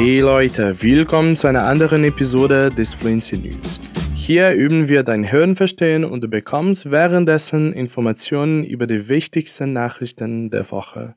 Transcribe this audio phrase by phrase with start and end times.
[0.00, 3.80] Hey Leute, willkommen zu einer anderen Episode des Fluency News.
[4.14, 10.50] Hier üben wir dein Hören verstehen und du bekommst währenddessen Informationen über die wichtigsten Nachrichten
[10.50, 11.16] der Woche.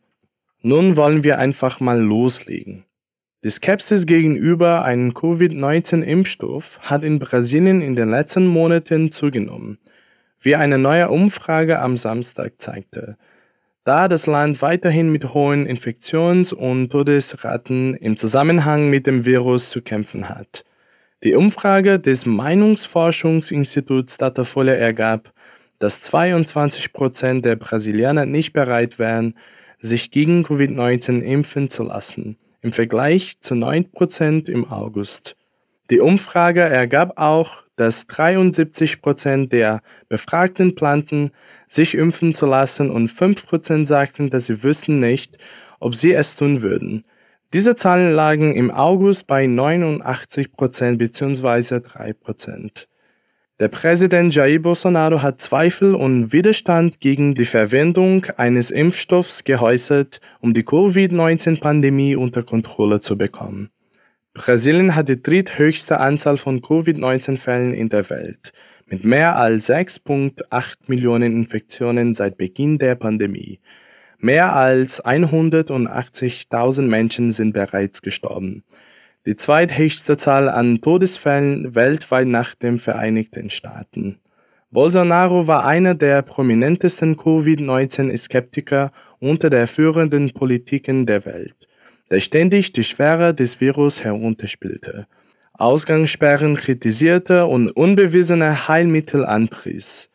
[0.64, 2.86] Nun wollen wir einfach mal loslegen.
[3.44, 9.78] Die Skepsis gegenüber einem Covid-19-Impfstoff hat in Brasilien in den letzten Monaten zugenommen,
[10.40, 13.16] wie eine neue Umfrage am Samstag zeigte
[13.84, 19.82] da das Land weiterhin mit hohen Infektions- und Todesraten im Zusammenhang mit dem Virus zu
[19.82, 20.64] kämpfen hat.
[21.24, 25.34] Die Umfrage des Meinungsforschungsinstituts Datafolia ergab,
[25.80, 29.36] dass 22 Prozent der Brasilianer nicht bereit wären,
[29.80, 35.36] sich gegen Covid-19 impfen zu lassen, im Vergleich zu 9 Prozent im August.
[35.92, 41.32] Die Umfrage ergab auch, dass 73 Prozent der Befragten planten,
[41.68, 45.38] sich impfen zu lassen und 5 Prozent sagten, dass sie wüssten nicht,
[45.82, 47.04] ob sie es tun würden.
[47.52, 51.82] Diese Zahlen lagen im August bei 89 Prozent bzw.
[51.82, 52.88] 3 Prozent.
[53.60, 60.54] Der Präsident Jair Bolsonaro hat Zweifel und Widerstand gegen die Verwendung eines Impfstoffs geäußert, um
[60.54, 63.72] die Covid-19-Pandemie unter Kontrolle zu bekommen.
[64.34, 68.54] Brasilien hat die dritthöchste Anzahl von Covid-19-Fällen in der Welt,
[68.88, 73.60] mit mehr als 6,8 Millionen Infektionen seit Beginn der Pandemie.
[74.20, 78.64] Mehr als 180.000 Menschen sind bereits gestorben.
[79.26, 84.20] Die zweithöchste Zahl an Todesfällen weltweit nach den Vereinigten Staaten.
[84.72, 91.68] Bolsonaro war einer der prominentesten Covid-19-Skeptiker unter der führenden Politiken der Welt
[92.12, 95.08] der ständig die Schwere des Virus herunterspielte,
[95.54, 100.10] Ausgangssperren kritisierte und unbewiesene Heilmittel anpries.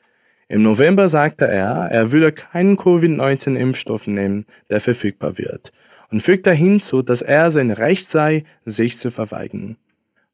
[0.49, 5.73] Im November sagte er, er würde keinen Covid-19-Impfstoff nehmen, der verfügbar wird,
[6.11, 9.77] und fügte hinzu, dass er sein Recht sei, sich zu verweigern.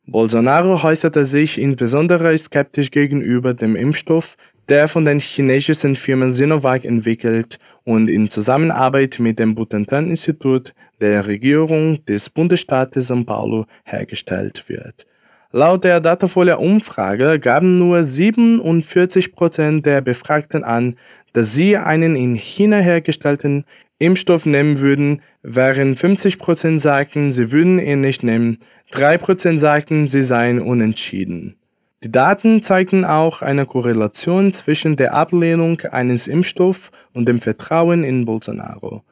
[0.06, 4.36] Bolsonaro äußerte sich insbesondere skeptisch gegenüber dem Impfstoff,
[4.72, 12.02] der von den chinesischen Firmen Sinovac entwickelt und in Zusammenarbeit mit dem Butantan-Institut der Regierung
[12.06, 15.06] des Bundesstaates São Paulo hergestellt wird.
[15.50, 20.96] Laut der Datafolia-Umfrage gaben nur 47 Prozent der Befragten an,
[21.34, 23.66] dass sie einen in China hergestellten
[23.98, 28.56] Impfstoff nehmen würden, während 50 Prozent sagten, sie würden ihn nicht nehmen,
[28.92, 31.56] 3 Prozent sagten, sie seien unentschieden.
[32.04, 38.24] Die Daten zeigten auch eine Korrelation zwischen der Ablehnung eines Impfstoffs und dem Vertrauen in
[38.24, 39.04] Bolsonaro.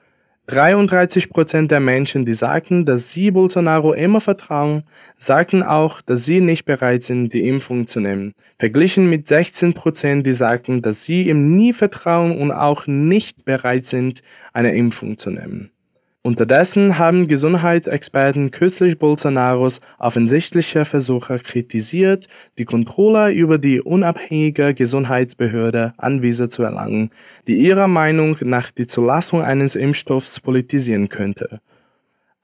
[0.49, 4.83] 33 Prozent der Menschen, die sagten, dass sie Bolsonaro immer vertrauen,
[5.17, 8.34] sagten auch, dass sie nicht bereit sind, die Impfung zu nehmen.
[8.59, 13.87] Verglichen mit 16 Prozent, die sagten, dass sie ihm nie vertrauen und auch nicht bereit
[13.87, 15.71] sind, eine Impfung zu nehmen.
[16.22, 22.26] Unterdessen haben Gesundheitsexperten kürzlich Bolsonaros offensichtliche Versuche kritisiert,
[22.58, 27.08] die Kontrolle über die unabhängige Gesundheitsbehörde Anvisa zu erlangen,
[27.48, 31.62] die ihrer Meinung nach die Zulassung eines Impfstoffs politisieren könnte.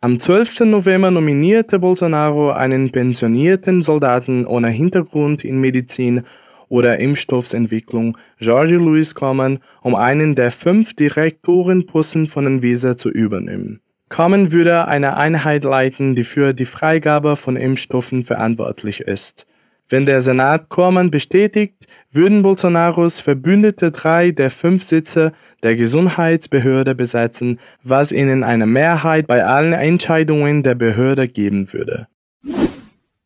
[0.00, 0.60] Am 12.
[0.60, 6.22] November nominierte Bolsonaro einen pensionierten Soldaten ohne Hintergrund in Medizin
[6.68, 13.80] oder Impfstoffentwicklung George Louis Common, um einen der fünf Direktorenposten von Anvisa zu übernehmen.
[14.08, 19.46] Common würde eine Einheit leiten, die für die Freigabe von Impfstoffen verantwortlich ist.
[19.88, 25.32] Wenn der Senat Corman bestätigt, würden Bolsonaros Verbündete drei der fünf Sitze
[25.62, 32.08] der Gesundheitsbehörde besetzen, was ihnen eine Mehrheit bei allen Entscheidungen der Behörde geben würde.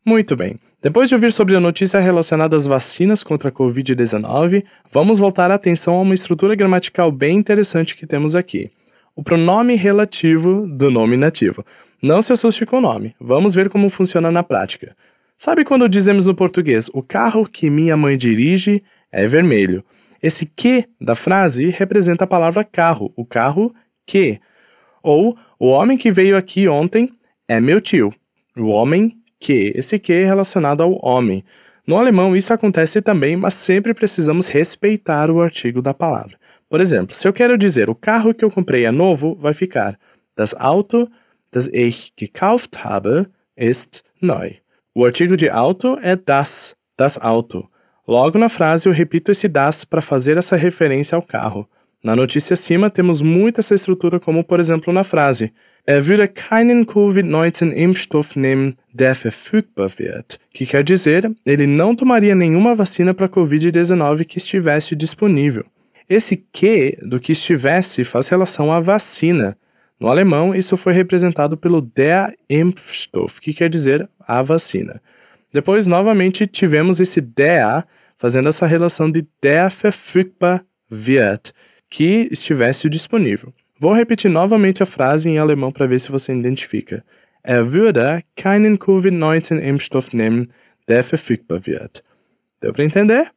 [0.03, 0.59] Muito bem.
[0.81, 5.53] Depois de ouvir sobre a notícia relacionada às vacinas contra a Covid-19, vamos voltar a
[5.53, 8.71] atenção a uma estrutura gramatical bem interessante que temos aqui.
[9.15, 11.63] O pronome relativo do nominativo.
[12.01, 14.97] Não se assuste com o nome, vamos ver como funciona na prática.
[15.37, 19.85] Sabe quando dizemos no português o carro que minha mãe dirige é vermelho?
[20.21, 23.71] Esse que da frase representa a palavra carro, o carro
[24.03, 24.39] que.
[25.03, 27.11] Ou o homem que veio aqui ontem
[27.47, 28.11] é meu tio,
[28.57, 31.43] o homem que, esse que é relacionado ao homem.
[31.85, 36.37] No alemão isso acontece também, mas sempre precisamos respeitar o artigo da palavra.
[36.69, 39.99] Por exemplo, se eu quero dizer o carro que eu comprei é novo, vai ficar
[40.37, 41.09] Das Auto,
[41.51, 43.27] das ich gekauft habe,
[43.57, 44.55] ist neu.
[44.93, 47.67] O artigo de auto é das, das Auto.
[48.07, 51.67] Logo na frase eu repito esse das para fazer essa referência ao carro.
[52.03, 55.51] Na notícia acima temos muito essa estrutura, como por exemplo na frase
[55.85, 62.75] Er würde keinen Covid-19-Impfstoff nehmen, der verfügbar wird, que quer dizer, ele não tomaria nenhuma
[62.75, 65.65] vacina para Covid-19 que estivesse disponível.
[66.07, 69.57] Esse que do que estivesse faz relação à vacina.
[69.99, 75.01] No alemão, isso foi representado pelo der Impfstoff, que quer dizer a vacina.
[75.53, 77.85] Depois, novamente, tivemos esse der,
[78.17, 81.51] fazendo essa relação de der verfügbar wird,
[81.89, 83.53] que estivesse disponível.
[83.81, 87.03] Vou repetir novamente a frase em alemão para ver se você identifica.
[87.43, 90.51] Er würde keinen Covid-19-Impfstoff nehmen,
[90.87, 92.03] der verfügbar wird.
[92.61, 93.31] Deu para entender?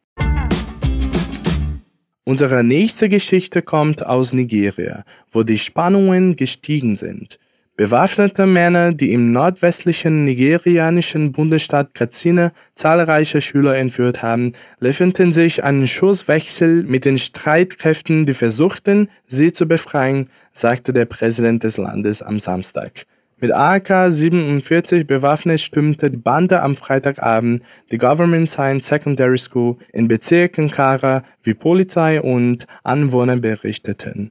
[2.27, 7.39] Unsere nächste Geschichte kommt aus Nigeria, wo die Spannungen gestiegen sind.
[7.77, 15.89] Bewaffnete Männer, die im nordwestlichen nigerianischen Bundesstaat Katsina zahlreiche Schüler entführt haben, lieferten sich einen
[15.89, 22.39] Schusswechsel mit den Streitkräften, die versuchten, sie zu befreien, sagte der Präsident des Landes am
[22.39, 23.07] Samstag.
[23.41, 30.61] Mit AK-47 bewaffnet stürmte die Bande am Freitagabend die Government Science Secondary School in Bezirk
[30.61, 34.31] Ankara, wie Polizei und Anwohner berichteten.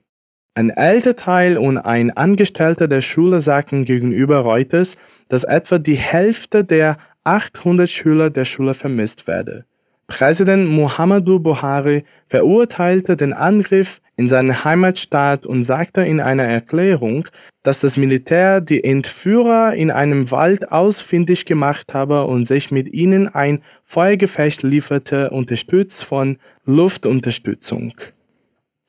[0.55, 4.97] Ein Elternteil und ein Angestellter der Schule sagten gegenüber Reuters,
[5.27, 9.65] dass etwa die Hälfte der 800 Schüler der Schule vermisst werde.
[10.05, 17.27] Präsident Muhammadu Buhari verurteilte den Angriff in seiner Heimatstaat und sagte in einer Erklärung,
[17.63, 23.27] dass das Militär die Entführer in einem Wald ausfindig gemacht habe und sich mit ihnen
[23.27, 27.94] ein Feuergefecht lieferte, unterstützt von Luftunterstützung.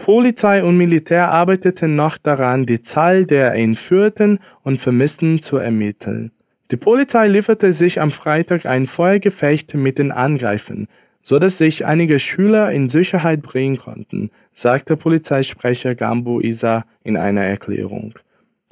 [0.05, 6.31] Polizei und Militär arbeiteten noch daran, die Zahl der Entführten und Vermissten zu ermitteln.
[6.71, 10.89] Die Polizei lieferte sich am Freitag ein Feuergefecht mit den Angreifern,
[11.23, 17.45] so dass sich einige Schüler in Sicherheit bringen konnten, sagte Polizeisprecher Gambo Isa in einer
[17.45, 18.13] Erklärung.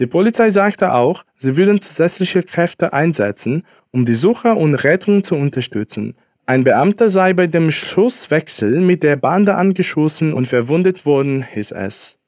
[0.00, 5.36] Die Polizei sagte auch, sie würden zusätzliche Kräfte einsetzen, um die Suche und Rettung zu
[5.36, 11.70] unterstützen, ein Beamter sei bei dem Schusswechsel mit der Bande angeschossen und verwundet worden, hieß
[11.72, 12.18] es.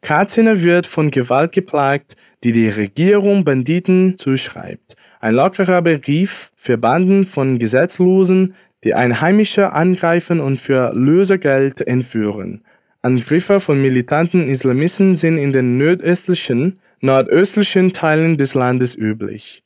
[0.00, 4.96] Katziner wird von Gewalt geplagt, die die Regierung Banditen zuschreibt.
[5.20, 8.54] Ein lockerer Brief für Banden von Gesetzlosen,
[8.84, 12.64] die Einheimische angreifen und für Lösegeld entführen.
[13.02, 19.62] Angriffe von militanten Islamisten sind in den nordöstlichen, nordöstlichen Teilen des Landes üblich.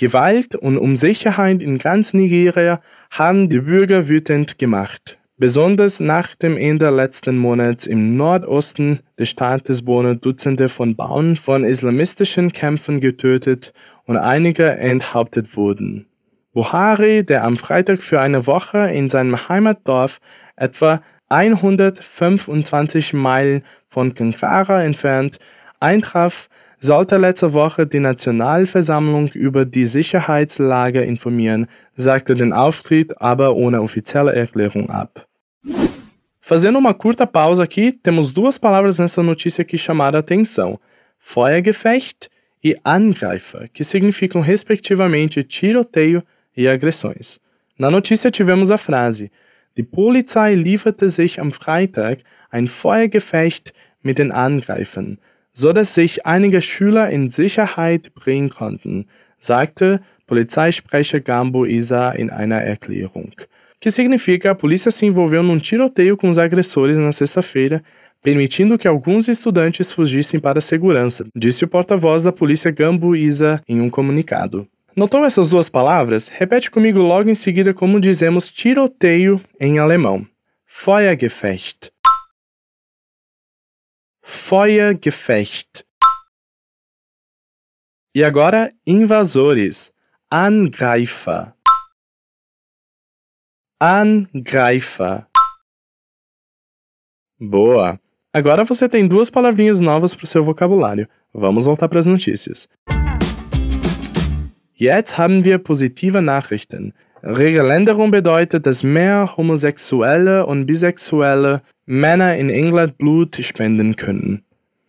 [0.00, 2.80] Gewalt und Unsicherheit in ganz Nigeria
[3.10, 5.18] haben die Bürger wütend gemacht.
[5.36, 11.64] Besonders nach dem Ende letzten Monats im Nordosten des Staates wurden Dutzende von Bauern von
[11.64, 13.74] islamistischen Kämpfen getötet
[14.06, 16.06] und einige enthauptet wurden.
[16.54, 20.18] Buhari, der am Freitag für eine Woche in seinem Heimatdorf
[20.56, 25.38] etwa 125 Meilen von Kankara entfernt
[25.78, 26.48] eintraf,
[26.80, 34.34] sollte letzte Woche die Nationalversammlung über die Sicherheitslage informieren, sagte den Auftritt aber ohne offizielle
[34.34, 35.26] Erklärung ab.
[36.40, 40.80] Fazendo uma curta pausa aqui, temos duas palavras nessa notícia que chamaram a atenção:
[41.18, 42.28] Feuergefecht
[42.64, 46.24] e Angreifer, que significam respectivamente tiroteio
[46.56, 47.38] e agressões.
[47.78, 49.30] Na notícia tivemos a frase:
[49.76, 53.72] Die Polizei lieferte sich am Freitag ein Feuergefecht
[54.02, 55.18] mit den Angreifern,
[55.60, 59.04] so dass sich einige Schüler in Sicherheit bringen konnten,
[59.38, 63.32] sagte Polizeisprecher Gambo Isa in einer Erklärung.
[63.78, 67.82] Que significa a polícia se envolveu num tiroteio com os agressores na sexta-feira,
[68.22, 73.60] permitindo que alguns estudantes fugissem para a segurança, disse o porta-voz da polícia Gambo Isa
[73.68, 74.66] em um comunicado.
[74.96, 76.28] Notou essas duas palavras?
[76.28, 80.26] Repete comigo logo em seguida como dizemos tiroteio em alemão.
[80.66, 81.90] Feuergefecht.
[84.50, 85.86] Feuergefecht.
[88.12, 89.92] E agora, invasores.
[90.28, 91.54] Angreifer.
[93.80, 95.28] Angreifer.
[97.38, 98.00] Boa!
[98.32, 101.08] Agora você tem duas palavrinhas novas para o seu vocabulário.
[101.32, 102.68] Vamos voltar para as notícias.
[104.74, 106.92] Jetzt haben wir positive Nachrichten.
[107.22, 114.44] Regeländerung bedeutet, dass mehr Homosexuelle und Bisexuelle Männer in England Blut spenden können.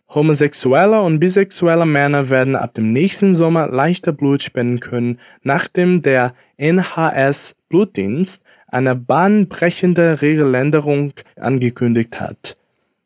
[0.08, 6.32] Homosexuelle und bisexuelle Männer werden ab dem nächsten Sommer leichter Blut spenden können, nachdem der
[6.58, 12.56] NHS Blutdienst eine bahnbrechende Regeländerung angekündigt hat.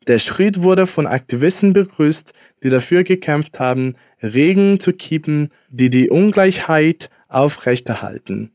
[0.05, 6.11] Der Schritt wurde von Aktivisten begrüßt, die dafür gekämpft haben, Regeln zu kippen, die die
[6.11, 8.51] Ungleichheit aufrechterhalten.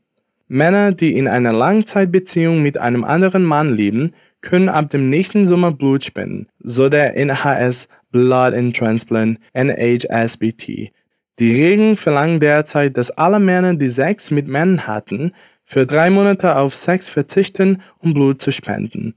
[0.47, 5.71] Männer, die in einer Langzeitbeziehung mit einem anderen Mann leben, können ab dem nächsten Sommer
[5.71, 10.91] Blut spenden, so der NHS Blood and Transplant NHSBT.
[11.39, 15.31] Die Regeln verlangen derzeit, dass alle Männer, die Sex mit Männern hatten,
[15.65, 19.15] für drei Monate auf Sex verzichten, um Blut zu spenden.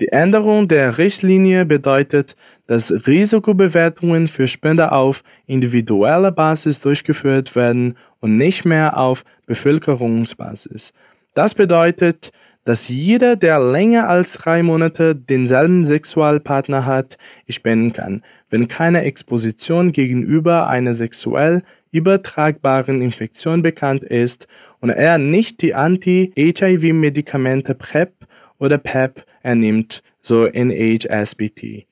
[0.00, 2.34] Die Änderung der Richtlinie bedeutet,
[2.66, 10.92] dass Risikobewertungen für Spender auf individueller Basis durchgeführt werden und nicht mehr auf Bevölkerungsbasis.
[11.34, 12.32] Das bedeutet,
[12.64, 19.92] dass jeder, der länger als drei Monate denselben Sexualpartner hat, spenden kann, wenn keine Exposition
[19.92, 24.46] gegenüber einer sexuell übertragbaren Infektion bekannt ist
[24.80, 28.12] und er nicht die Anti-HIV-Medikamente PrEP
[28.58, 31.86] oder PEP ernimmt, so NHSBT.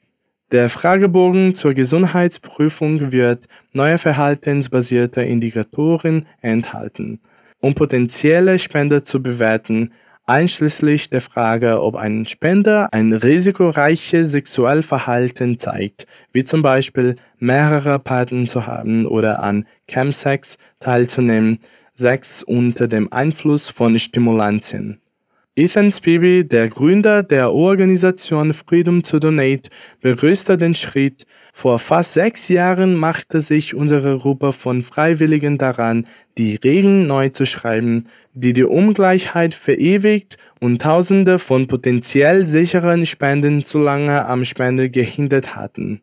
[0.53, 7.21] Der Fragebogen zur Gesundheitsprüfung wird neue verhaltensbasierte Indikatoren enthalten,
[7.61, 9.93] um potenzielle Spender zu bewerten,
[10.27, 18.47] einschließlich der Frage, ob ein Spender ein risikoreiches Sexualverhalten zeigt, wie zum Beispiel mehrere Partner
[18.47, 21.59] zu haben oder an Chemsex teilzunehmen,
[21.95, 25.01] Sex unter dem Einfluss von Stimulantien.
[25.57, 29.69] Ethan Spivey, der Gründer der Organisation Freedom to Donate,
[30.01, 31.27] begrüßte den Schritt.
[31.53, 36.07] Vor fast sechs Jahren machte sich unsere Gruppe von Freiwilligen daran,
[36.39, 43.63] die Regeln neu zu schreiben, die die Ungleichheit verewigt und Tausende von potenziell sicheren Spenden
[43.63, 46.01] zu lange am Spende gehindert hatten.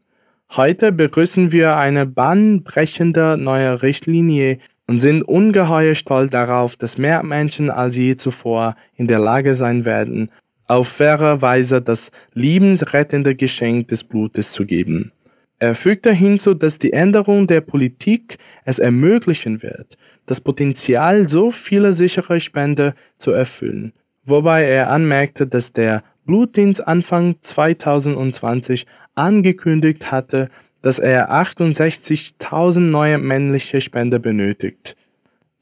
[0.52, 7.70] Heute begrüßen wir eine bahnbrechende neue Richtlinie, und sind ungeheuer stolz darauf, dass mehr Menschen
[7.70, 10.32] als je zuvor in der Lage sein werden,
[10.66, 15.12] auf faire Weise das liebensrettende Geschenk des Blutes zu geben.
[15.60, 19.98] Er fügte hinzu, dass die Änderung der Politik es ermöglichen wird,
[20.28, 27.38] das Potenzial so vieler sicherer Spender zu erfüllen, wobei er anmerkte, dass der Blutdienst Anfang
[27.42, 28.86] 2020
[29.16, 30.50] angekündigt hatte,
[30.84, 34.96] dass er 68.000 neue männliche Spender benötigt.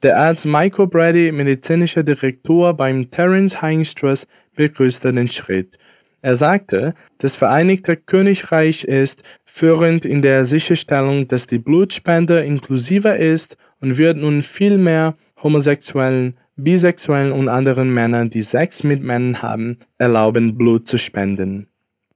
[0.03, 5.77] Der Arzt Michael Brady, medizinischer Direktor beim Terence Heinz Trust, begrüßte den Schritt.
[6.25, 13.57] Er sagte, das Vereinigte Königreich ist führend in der Sicherstellung, dass die Blutspende inklusiver ist
[13.79, 15.13] und wird nun viel mehr
[15.43, 21.67] Homosexuellen, Bisexuellen und anderen Männern, die Sex mit Männern haben, erlauben, Blut zu spenden.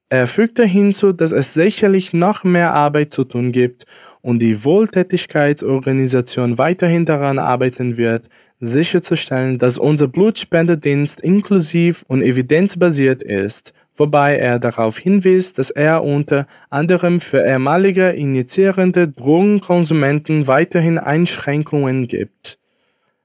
[0.09, 3.85] Er fügte hinzu, dass es sicherlich noch mehr Arbeit zu tun gibt
[4.21, 8.27] und die Wohltätigkeitsorganisation weiterhin daran arbeiten wird,
[8.59, 16.47] sicherzustellen, dass unser Blutspendedienst inklusiv und evidenzbasiert ist, wobei er darauf hinwies, dass er unter
[16.69, 22.59] anderem für ehemalige injizierende Drogenkonsumenten weiterhin Einschränkungen gibt.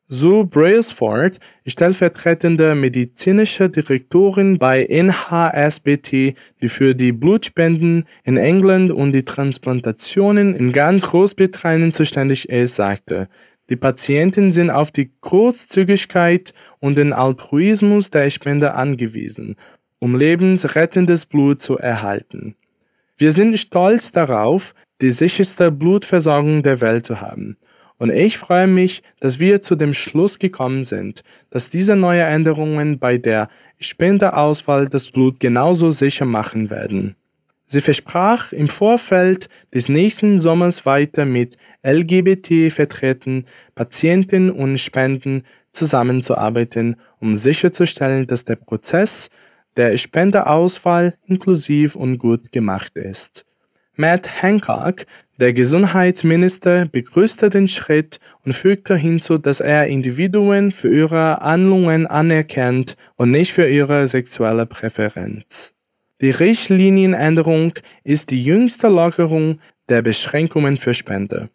[0.06, 9.24] Sue Brailsford, stellvertretende medizinische Direktorin bei NHSBT, die für die Blutspenden in England und die
[9.24, 13.28] Transplantationen in ganz Großbritannien zuständig ist, sagte,
[13.70, 19.56] die Patienten sind auf die Großzügigkeit und den Altruismus der Spender angewiesen,
[19.98, 22.56] um lebensrettendes Blut zu erhalten.
[23.16, 27.56] Wir sind stolz darauf, die sicherste Blutversorgung der Welt zu haben.
[27.96, 32.98] Und ich freue mich, dass wir zu dem Schluss gekommen sind, dass diese neuen Änderungen
[32.98, 37.16] bei der Spenderauswahl das Blut genauso sicher machen werden.
[37.66, 47.36] Sie versprach im Vorfeld des nächsten Sommers weiter mit LGBT-Vertretern, Patienten und Spenden zusammenzuarbeiten, um
[47.36, 49.30] sicherzustellen, dass der Prozess
[49.76, 53.44] der Spenderauswahl inklusiv und gut gemacht ist.
[53.96, 55.06] Matt Hancock,
[55.38, 62.96] der Gesundheitsminister, begrüßte den Schritt und fügte hinzu, dass er Individuen für ihre Handlungen anerkennt
[63.16, 65.74] und nicht für ihre sexuelle Präferenz.
[66.20, 71.50] Die Richtlinienänderung ist die jüngste Lockerung der Beschränkungen für Spende.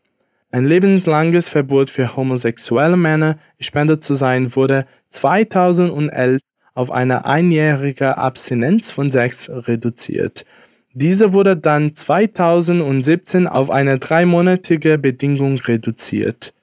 [0.52, 6.42] Ein lebenslanges Verbot für homosexuelle Männer, Spender zu sein, wurde 2011
[6.74, 10.46] auf eine einjährige Abstinenz von Sex reduziert
[10.94, 16.54] diese wurde dann 2017 auf eine dreimonatige Bedingung reduziert.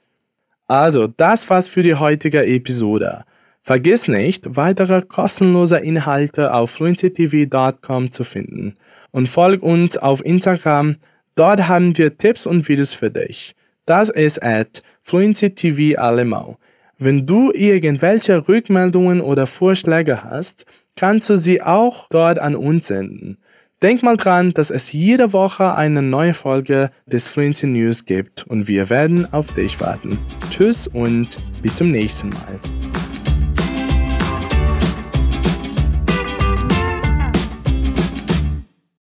[0.66, 3.24] Also, das war's für die heutige Episode.
[3.66, 8.76] Vergiss nicht, weitere kostenlose Inhalte auf fluencytv.com zu finden.
[9.10, 10.98] Und folg uns auf Instagram,
[11.34, 13.56] dort haben wir Tipps und Videos für dich.
[13.84, 16.58] Das ist at fluencytv Alemau.
[16.98, 23.36] Wenn du irgendwelche Rückmeldungen oder Vorschläge hast, kannst du sie auch dort an uns senden.
[23.82, 28.68] Denk mal dran, dass es jede Woche eine neue Folge des Fluency News gibt und
[28.68, 30.20] wir werden auf dich warten.
[30.50, 32.60] Tschüss und bis zum nächsten Mal.